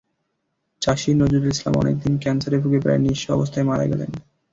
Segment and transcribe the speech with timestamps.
[0.81, 4.11] চাষী নজরুল ইসলাম অনেক দিন ক্যানসারে ভুগে প্রায় নিঃস্ব অবস্থায় মারা গেলেন।